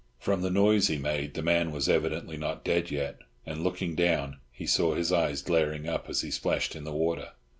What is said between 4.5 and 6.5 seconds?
he saw his eyes glaring up as he